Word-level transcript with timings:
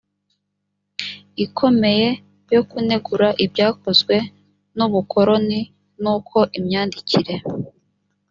ikomeye 1.45 2.07
yo 2.53 2.61
kunegura 2.69 3.27
ibyakozwe 3.45 4.15
n 4.77 4.79
ubukoroni 4.87 5.59
n 6.01 6.03
uko 6.15 6.37
imyandikire 6.57 7.35